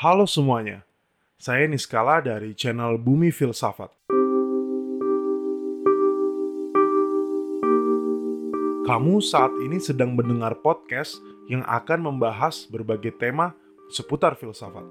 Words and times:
Halo 0.00 0.24
semuanya, 0.24 0.80
saya 1.36 1.68
Niskala 1.68 2.24
dari 2.24 2.56
channel 2.56 2.96
Bumi 2.96 3.28
Filsafat. 3.28 3.92
Kamu 8.88 9.20
saat 9.20 9.52
ini 9.60 9.76
sedang 9.76 10.16
mendengar 10.16 10.56
podcast 10.64 11.20
yang 11.52 11.60
akan 11.68 12.08
membahas 12.08 12.64
berbagai 12.72 13.12
tema 13.20 13.52
seputar 13.92 14.40
filsafat. 14.40 14.88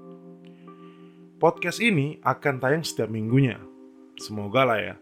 Podcast 1.42 1.82
ini 1.82 2.22
akan 2.22 2.62
tayang 2.62 2.86
setiap 2.86 3.10
minggunya. 3.10 3.58
Semoga 4.14 4.62
lah 4.62 4.78
ya. 4.78 4.94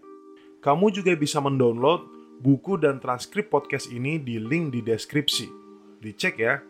Kamu 0.65 0.89
juga 0.89 1.13
bisa 1.21 1.37
mendownload 1.45 2.01
buku 2.41 2.81
dan 2.81 2.97
transkrip 2.97 3.53
podcast 3.53 3.93
ini 3.93 4.17
di 4.17 4.41
link 4.41 4.73
di 4.73 4.81
deskripsi. 4.81 5.53
Dicek 6.01 6.41
ya. 6.41 6.65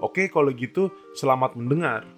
Oke, 0.00 0.32
kalau 0.32 0.48
gitu 0.56 0.88
selamat 1.12 1.52
mendengar. 1.52 2.17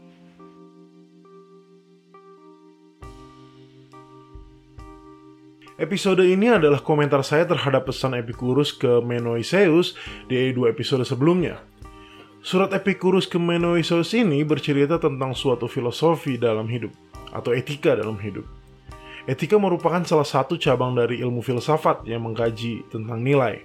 Episode 5.80 6.28
ini 6.28 6.52
adalah 6.52 6.84
komentar 6.84 7.24
saya 7.24 7.48
terhadap 7.48 7.88
pesan 7.88 8.12
Epicurus 8.12 8.68
ke 8.68 9.00
Menoiseus 9.00 9.96
di 10.28 10.52
dua 10.52 10.76
episode 10.76 11.08
sebelumnya. 11.08 11.56
Surat 12.44 12.68
Epicurus 12.76 13.24
ke 13.24 13.40
Menoiseus 13.40 14.12
ini 14.12 14.44
bercerita 14.44 15.00
tentang 15.00 15.32
suatu 15.32 15.64
filosofi 15.72 16.36
dalam 16.36 16.68
hidup 16.68 16.92
atau 17.32 17.56
etika 17.56 17.96
dalam 17.96 18.20
hidup. 18.20 18.44
Etika 19.24 19.56
merupakan 19.56 20.04
salah 20.04 20.28
satu 20.28 20.60
cabang 20.60 20.92
dari 20.92 21.24
ilmu 21.24 21.40
filsafat 21.40 22.04
yang 22.04 22.28
mengkaji 22.28 22.84
tentang 22.92 23.24
nilai. 23.24 23.64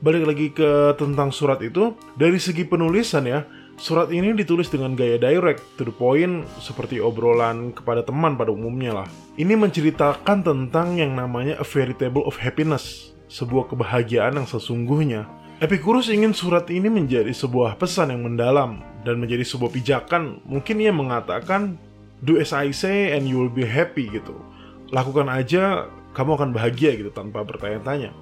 Balik 0.00 0.24
lagi 0.24 0.48
ke 0.48 0.96
tentang 0.96 1.28
surat 1.28 1.60
itu, 1.60 1.92
dari 2.16 2.40
segi 2.40 2.64
penulisan 2.64 3.28
ya, 3.28 3.44
Surat 3.76 4.08
ini 4.08 4.32
ditulis 4.32 4.72
dengan 4.72 4.96
gaya 4.96 5.20
direct, 5.20 5.60
to 5.76 5.84
the 5.84 5.92
point, 5.92 6.48
seperti 6.64 6.96
obrolan 6.96 7.76
kepada 7.76 8.00
teman 8.00 8.32
pada 8.32 8.48
umumnya 8.48 9.04
lah. 9.04 9.08
Ini 9.36 9.52
menceritakan 9.52 10.40
tentang 10.40 10.96
yang 10.96 11.12
namanya 11.12 11.60
a 11.60 11.66
fairy 11.66 11.92
table 11.92 12.24
of 12.24 12.40
happiness, 12.40 13.12
sebuah 13.28 13.68
kebahagiaan 13.68 14.40
yang 14.40 14.48
sesungguhnya. 14.48 15.28
Epicurus 15.60 16.08
ingin 16.08 16.32
surat 16.32 16.72
ini 16.72 16.88
menjadi 16.88 17.28
sebuah 17.36 17.76
pesan 17.76 18.16
yang 18.16 18.24
mendalam 18.24 18.80
dan 19.04 19.20
menjadi 19.20 19.44
sebuah 19.44 19.68
pijakan. 19.68 20.40
Mungkin 20.48 20.80
ia 20.80 20.92
mengatakan, 20.92 21.76
do 22.24 22.40
as 22.40 22.56
I 22.56 22.72
say 22.72 23.12
and 23.12 23.28
you 23.28 23.36
will 23.36 23.52
be 23.52 23.68
happy 23.68 24.08
gitu. 24.08 24.40
Lakukan 24.88 25.28
aja, 25.28 25.92
kamu 26.16 26.40
akan 26.40 26.50
bahagia 26.56 26.96
gitu 26.96 27.12
tanpa 27.12 27.44
bertanya-tanya. 27.44 28.16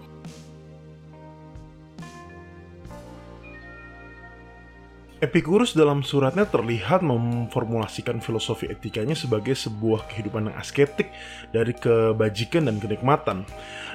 Epicurus 5.24 5.72
dalam 5.72 6.04
suratnya 6.04 6.44
terlihat 6.44 7.00
memformulasikan 7.00 8.20
filosofi 8.20 8.68
etikanya 8.68 9.16
sebagai 9.16 9.56
sebuah 9.56 10.04
kehidupan 10.12 10.52
yang 10.52 10.56
asketik 10.60 11.08
dari 11.48 11.72
kebajikan 11.72 12.68
dan 12.68 12.76
kenikmatan. 12.76 13.48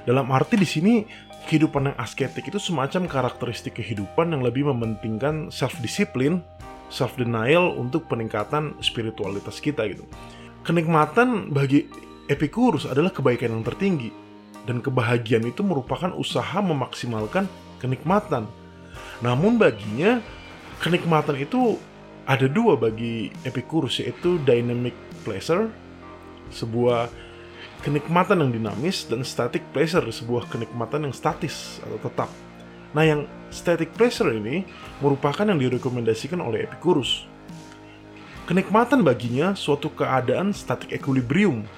Dalam 0.09 0.33
arti 0.33 0.58
di 0.58 0.66
sini 0.66 1.05
kehidupan 1.45 1.94
yang 1.94 1.97
asketik 2.02 2.49
itu 2.49 2.58
semacam 2.58 3.05
karakteristik 3.05 3.77
kehidupan 3.77 4.33
yang 4.33 4.41
lebih 4.41 4.73
mementingkan 4.73 5.53
self 5.53 5.77
discipline, 5.86 6.41
self 6.89 7.13
denial 7.13 7.77
untuk 7.77 8.09
peningkatan 8.09 8.73
spiritualitas 8.81 9.61
kita 9.61 9.86
gitu. 9.86 10.09
Kenikmatan 10.66 11.53
bagi 11.53 11.86
Epicurus 12.25 12.89
adalah 12.89 13.14
kebaikan 13.14 13.53
yang 13.53 13.61
tertinggi 13.61 14.09
dan 14.66 14.81
kebahagiaan 14.81 15.45
itu 15.45 15.61
merupakan 15.61 16.09
usaha 16.17 16.58
memaksimalkan 16.58 17.45
kenikmatan. 17.77 18.49
Namun 19.21 19.61
baginya 19.61 20.25
kenikmatan 20.80 21.35
itu 21.39 21.75
ada 22.23 22.47
dua 22.47 22.80
bagi 22.80 23.33
Epicurus 23.44 23.99
yaitu 23.99 24.39
dynamic 24.47 24.95
pleasure 25.27 25.67
sebuah 26.49 27.11
kenikmatan 27.83 28.43
yang 28.43 28.52
dinamis 28.52 29.08
dan 29.08 29.23
static 29.23 29.64
pleasure 29.71 30.04
sebuah 30.04 30.48
kenikmatan 30.52 31.08
yang 31.08 31.14
statis 31.15 31.80
atau 31.83 31.99
tetap. 31.99 32.30
Nah, 32.89 33.05
yang 33.05 33.30
static 33.54 33.93
pleasure 33.93 34.33
ini 34.33 34.65
merupakan 34.98 35.45
yang 35.45 35.61
direkomendasikan 35.61 36.42
oleh 36.42 36.65
Epicurus. 36.65 37.30
Kenikmatan 38.49 39.05
baginya 39.05 39.54
suatu 39.54 39.93
keadaan 39.93 40.49
static 40.58 40.89
equilibrium 40.89 41.70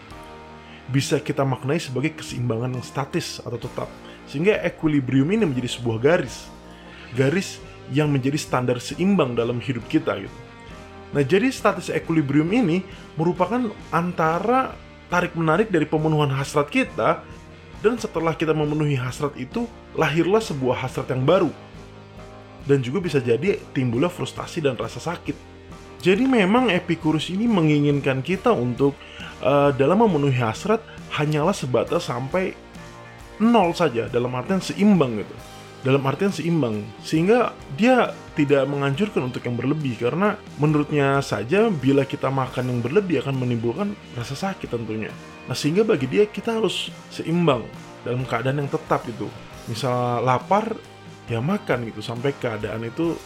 bisa 0.87 1.19
kita 1.19 1.43
maknai 1.43 1.83
sebagai 1.83 2.15
keseimbangan 2.15 2.79
yang 2.79 2.85
statis 2.85 3.43
atau 3.43 3.59
tetap. 3.59 3.91
Sehingga 4.31 4.63
equilibrium 4.63 5.27
ini 5.35 5.43
menjadi 5.43 5.67
sebuah 5.67 5.99
garis. 5.99 6.47
Garis 7.11 7.59
yang 7.91 8.09
menjadi 8.09 8.39
standar 8.39 8.79
seimbang 8.79 9.35
dalam 9.35 9.59
hidup 9.59 9.83
kita 9.91 10.15
gitu. 10.17 10.37
Nah, 11.11 11.23
jadi 11.27 11.51
status 11.51 11.91
equilibrium 11.91 12.47
ini 12.55 12.87
merupakan 13.19 13.59
antara 13.91 14.71
tarik 15.11 15.35
menarik 15.35 15.67
dari 15.67 15.83
pemenuhan 15.83 16.31
hasrat 16.31 16.71
kita 16.71 17.19
dan 17.83 17.99
setelah 17.99 18.31
kita 18.31 18.55
memenuhi 18.55 18.95
hasrat 18.95 19.35
itu 19.35 19.67
lahirlah 19.91 20.39
sebuah 20.39 20.87
hasrat 20.87 21.11
yang 21.11 21.27
baru. 21.27 21.51
Dan 22.63 22.79
juga 22.79 23.03
bisa 23.03 23.19
jadi 23.19 23.59
timbullah 23.75 24.07
frustasi 24.07 24.63
dan 24.63 24.79
rasa 24.79 25.03
sakit. 25.03 25.35
Jadi 25.99 26.23
memang 26.25 26.71
Epicurus 26.71 27.27
ini 27.29 27.45
menginginkan 27.45 28.23
kita 28.23 28.55
untuk 28.55 28.95
uh, 29.43 29.75
dalam 29.75 30.01
memenuhi 30.01 30.39
hasrat 30.39 30.79
hanyalah 31.11 31.53
sebatas 31.53 32.07
sampai 32.07 32.55
nol 33.41 33.73
saja 33.73 34.05
dalam 34.07 34.31
artian 34.37 34.61
seimbang 34.61 35.21
gitu 35.21 35.35
dalam 35.81 36.01
artian 36.05 36.33
seimbang. 36.33 36.81
Sehingga 37.01 37.53
dia 37.75 38.13
tidak 38.37 38.65
menganjurkan 38.69 39.29
untuk 39.29 39.45
yang 39.45 39.57
berlebih. 39.57 39.97
Karena 39.97 40.37
menurutnya 40.57 41.19
saja 41.21 41.67
bila 41.69 42.05
kita 42.05 42.29
makan 42.29 42.71
yang 42.71 42.79
berlebih 42.79 43.21
akan 43.25 43.35
menimbulkan 43.37 43.93
rasa 44.17 44.33
sakit 44.37 44.69
tentunya. 44.71 45.11
Nah 45.49 45.57
sehingga 45.57 45.85
bagi 45.85 46.07
dia 46.07 46.25
kita 46.29 46.61
harus 46.61 46.93
seimbang 47.09 47.65
dalam 48.05 48.25
keadaan 48.25 48.65
yang 48.65 48.71
tetap 48.71 49.05
itu 49.05 49.27
misal 49.69 50.21
lapar 50.25 50.77
ya 51.27 51.41
makan 51.41 51.89
gitu. 51.89 52.01
Sampai 52.01 52.33
keadaan 52.37 52.85
itu 52.85 53.17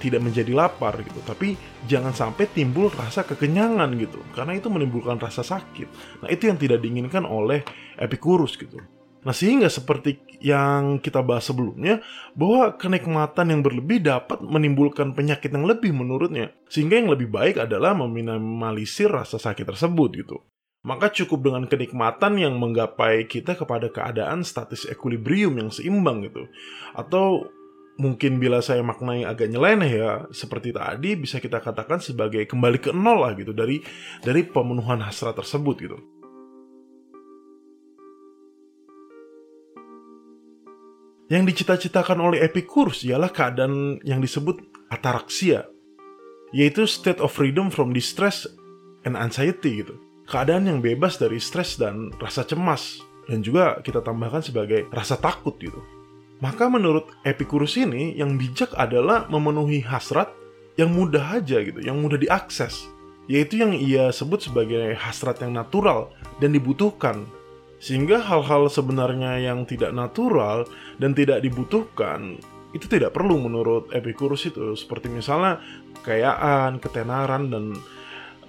tidak 0.00 0.24
menjadi 0.24 0.52
lapar 0.56 0.96
gitu. 1.04 1.20
Tapi 1.22 1.54
jangan 1.84 2.16
sampai 2.16 2.48
timbul 2.50 2.88
rasa 2.90 3.22
kekenyangan 3.22 3.90
gitu. 4.00 4.18
Karena 4.32 4.56
itu 4.56 4.66
menimbulkan 4.72 5.20
rasa 5.20 5.44
sakit. 5.44 6.20
Nah 6.24 6.28
itu 6.32 6.48
yang 6.48 6.56
tidak 6.56 6.80
diinginkan 6.80 7.22
oleh 7.22 7.62
Epicurus 8.00 8.56
gitu 8.56 8.80
Nah, 9.20 9.36
sehingga 9.36 9.68
seperti 9.68 10.16
yang 10.40 10.96
kita 10.96 11.20
bahas 11.20 11.44
sebelumnya, 11.44 12.00
bahwa 12.32 12.72
kenikmatan 12.80 13.52
yang 13.52 13.60
berlebih 13.60 14.00
dapat 14.00 14.40
menimbulkan 14.40 15.12
penyakit 15.12 15.52
yang 15.52 15.68
lebih 15.68 15.92
menurutnya. 15.92 16.56
Sehingga 16.72 16.96
yang 16.96 17.12
lebih 17.12 17.28
baik 17.28 17.60
adalah 17.60 17.92
meminimalisir 17.92 19.12
rasa 19.12 19.36
sakit 19.36 19.68
tersebut 19.68 20.10
gitu. 20.16 20.36
Maka 20.80 21.12
cukup 21.12 21.52
dengan 21.52 21.68
kenikmatan 21.68 22.40
yang 22.40 22.56
menggapai 22.56 23.28
kita 23.28 23.52
kepada 23.52 23.92
keadaan 23.92 24.40
status 24.40 24.88
equilibrium 24.88 25.60
yang 25.60 25.68
seimbang 25.68 26.24
gitu. 26.24 26.48
Atau 26.96 27.52
mungkin 28.00 28.40
bila 28.40 28.64
saya 28.64 28.80
maknai 28.80 29.28
agak 29.28 29.52
nyeleneh 29.52 29.92
ya, 29.92 30.10
seperti 30.32 30.72
tadi 30.72 31.20
bisa 31.20 31.36
kita 31.36 31.60
katakan 31.60 32.00
sebagai 32.00 32.48
kembali 32.48 32.80
ke 32.80 32.96
nol 32.96 33.20
lah 33.20 33.36
gitu 33.36 33.52
dari 33.52 33.84
dari 34.24 34.40
pemenuhan 34.48 35.04
hasrat 35.04 35.36
tersebut 35.36 35.76
gitu. 35.84 36.00
Yang 41.30 41.54
dicita-citakan 41.54 42.18
oleh 42.18 42.42
Epicurus 42.42 43.06
ialah 43.06 43.30
keadaan 43.30 44.02
yang 44.02 44.18
disebut 44.18 44.66
ataraksia, 44.90 45.70
yaitu 46.50 46.90
state 46.90 47.22
of 47.22 47.30
freedom 47.30 47.70
from 47.70 47.94
distress 47.94 48.50
and 49.06 49.14
anxiety 49.14 49.86
gitu. 49.86 49.94
Keadaan 50.26 50.66
yang 50.66 50.78
bebas 50.82 51.22
dari 51.22 51.38
stres 51.38 51.78
dan 51.78 52.10
rasa 52.18 52.42
cemas, 52.42 52.98
dan 53.30 53.46
juga 53.46 53.78
kita 53.78 54.02
tambahkan 54.02 54.42
sebagai 54.42 54.90
rasa 54.90 55.14
takut 55.22 55.54
gitu. 55.62 55.78
Maka 56.42 56.66
menurut 56.66 57.06
Epicurus 57.22 57.78
ini 57.78 58.18
yang 58.18 58.34
bijak 58.34 58.74
adalah 58.74 59.30
memenuhi 59.30 59.86
hasrat 59.86 60.34
yang 60.74 60.90
mudah 60.90 61.38
aja 61.38 61.62
gitu, 61.62 61.78
yang 61.78 62.02
mudah 62.02 62.18
diakses, 62.18 62.90
yaitu 63.30 63.62
yang 63.62 63.70
ia 63.70 64.10
sebut 64.10 64.50
sebagai 64.50 64.98
hasrat 64.98 65.38
yang 65.46 65.54
natural 65.54 66.10
dan 66.42 66.50
dibutuhkan 66.50 67.22
sehingga 67.80 68.20
hal-hal 68.20 68.68
sebenarnya 68.68 69.40
yang 69.40 69.64
tidak 69.64 69.90
natural 69.96 70.68
dan 71.00 71.16
tidak 71.16 71.40
dibutuhkan 71.40 72.36
itu 72.70 72.86
tidak 72.86 73.16
perlu 73.16 73.40
menurut 73.40 73.90
Epicurus 73.90 74.46
itu. 74.46 74.78
Seperti 74.78 75.10
misalnya 75.10 75.58
kekayaan, 76.00 76.78
ketenaran 76.78 77.50
dan 77.50 77.64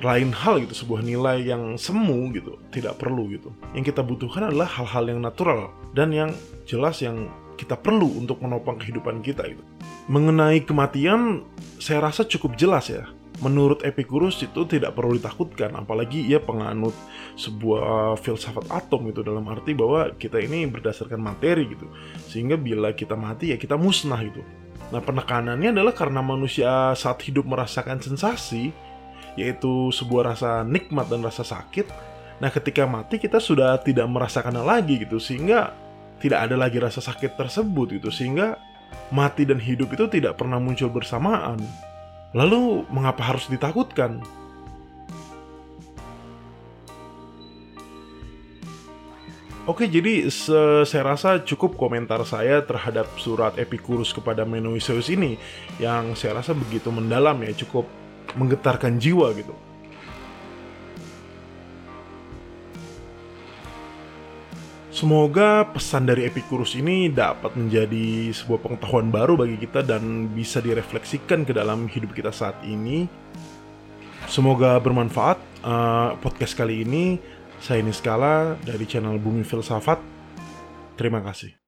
lain 0.02 0.30
hal 0.34 0.62
gitu 0.66 0.86
sebuah 0.86 1.02
nilai 1.06 1.46
yang 1.46 1.80
semu 1.80 2.30
gitu 2.36 2.60
tidak 2.70 3.02
perlu 3.02 3.32
gitu. 3.32 3.50
Yang 3.74 3.96
kita 3.96 4.02
butuhkan 4.06 4.52
adalah 4.52 4.70
hal-hal 4.70 5.10
yang 5.10 5.24
natural 5.24 5.74
dan 5.96 6.14
yang 6.14 6.30
jelas 6.70 7.02
yang 7.02 7.32
kita 7.58 7.78
perlu 7.78 8.10
untuk 8.18 8.42
menopang 8.42 8.82
kehidupan 8.82 9.22
kita 9.22 9.46
itu 9.46 9.62
mengenai 10.10 10.66
kematian 10.66 11.46
saya 11.78 12.02
rasa 12.10 12.26
cukup 12.26 12.58
jelas 12.58 12.90
ya 12.90 13.06
menurut 13.42 13.82
Epicurus 13.82 14.38
itu 14.46 14.64
tidak 14.70 14.94
perlu 14.94 15.18
ditakutkan 15.18 15.74
apalagi 15.74 16.24
ia 16.30 16.38
penganut 16.38 16.94
sebuah 17.36 18.16
filsafat 18.22 18.70
atom 18.70 19.10
itu 19.10 19.26
dalam 19.26 19.44
arti 19.50 19.74
bahwa 19.74 20.14
kita 20.16 20.38
ini 20.38 20.70
berdasarkan 20.70 21.18
materi 21.18 21.66
gitu 21.68 21.90
sehingga 22.30 22.56
bila 22.56 22.94
kita 22.94 23.18
mati 23.18 23.52
ya 23.54 23.58
kita 23.58 23.76
musnah 23.76 24.22
gitu 24.22 24.46
nah 24.94 25.02
penekanannya 25.02 25.74
adalah 25.74 25.94
karena 25.98 26.22
manusia 26.22 26.94
saat 26.94 27.18
hidup 27.26 27.50
merasakan 27.50 27.98
sensasi 27.98 28.70
yaitu 29.40 29.92
sebuah 29.96 30.36
rasa 30.36 30.64
nikmat 30.68 31.08
dan 31.08 31.24
rasa 31.24 31.44
sakit. 31.46 31.88
Nah, 32.42 32.50
ketika 32.50 32.90
mati 32.90 33.22
kita 33.22 33.38
sudah 33.38 33.78
tidak 33.80 34.10
merasakannya 34.10 34.64
lagi 34.66 35.06
gitu, 35.06 35.22
sehingga 35.22 35.72
tidak 36.20 36.50
ada 36.50 36.56
lagi 36.58 36.82
rasa 36.82 37.00
sakit 37.00 37.38
tersebut 37.38 38.02
gitu, 38.02 38.10
sehingga 38.10 38.58
mati 39.14 39.48
dan 39.48 39.62
hidup 39.62 39.94
itu 39.94 40.10
tidak 40.10 40.42
pernah 40.42 40.58
muncul 40.58 40.90
bersamaan. 40.92 41.62
Lalu, 42.32 42.88
mengapa 42.88 43.28
harus 43.28 43.52
ditakutkan? 43.52 44.24
Oke, 49.70 49.86
jadi 49.86 50.26
saya 50.84 51.04
rasa 51.06 51.44
cukup 51.46 51.78
komentar 51.78 52.24
saya 52.26 52.66
terhadap 52.66 53.08
surat 53.22 53.56
Epicurus 53.62 54.10
kepada 54.10 54.42
Menoiseus 54.42 55.08
ini 55.14 55.38
yang 55.78 56.18
saya 56.18 56.42
rasa 56.42 56.58
begitu 56.58 56.90
mendalam 56.90 57.38
ya, 57.46 57.54
cukup 57.54 57.86
menggetarkan 58.36 58.98
jiwa 58.98 59.30
gitu. 59.38 59.54
Semoga 65.02 65.66
pesan 65.66 66.06
dari 66.06 66.30
Epicurus 66.30 66.78
ini 66.78 67.10
dapat 67.10 67.58
menjadi 67.58 68.30
sebuah 68.38 68.62
pengetahuan 68.62 69.10
baru 69.10 69.34
bagi 69.34 69.58
kita 69.58 69.82
dan 69.82 70.30
bisa 70.30 70.62
direfleksikan 70.62 71.42
ke 71.42 71.58
dalam 71.58 71.90
hidup 71.90 72.14
kita 72.14 72.30
saat 72.30 72.62
ini. 72.62 73.10
Semoga 74.30 74.78
bermanfaat 74.78 75.42
uh, 75.66 76.22
podcast 76.22 76.54
kali 76.54 76.86
ini. 76.86 77.18
Saya 77.58 77.82
Niskala 77.82 78.62
dari 78.62 78.86
channel 78.86 79.18
Bumi 79.18 79.42
Filsafat. 79.42 79.98
Terima 81.02 81.18
kasih. 81.26 81.61